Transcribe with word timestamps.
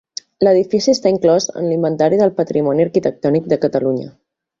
L'edifici 0.45 0.89
està 0.93 1.11
inclòs 1.15 1.45
en 1.61 1.67
l'Inventari 1.71 2.19
del 2.21 2.33
Patrimoni 2.39 2.87
Arquitectònic 2.87 3.51
de 3.53 3.61
Catalunya. 3.67 4.09